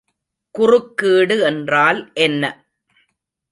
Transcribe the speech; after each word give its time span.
குறுக்கீடு 0.55 1.37
என்றால் 1.43 2.11
என்ன? 2.19 2.43